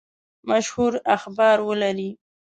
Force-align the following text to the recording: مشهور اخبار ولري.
مشهور 0.49 0.93
اخبار 1.15 1.57
ولري. 1.69 2.09